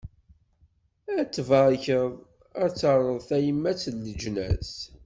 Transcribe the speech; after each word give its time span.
Ad 1.19 1.29
t-barkeɣ, 1.31 2.07
Ad 2.63 2.71
t-rreɣ 2.79 3.17
d 3.19 3.23
tayemmat 3.29 3.81
n 3.93 3.97
leǧnas. 4.03 4.71